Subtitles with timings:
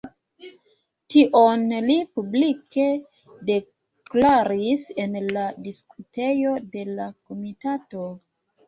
[1.15, 2.87] Tion li publike
[3.51, 8.13] deklaris en la diskutejo de la komitato.